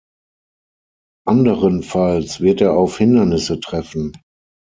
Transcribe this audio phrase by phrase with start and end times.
[1.27, 4.13] Anderenfalls wird er auf Hindernisse treffen.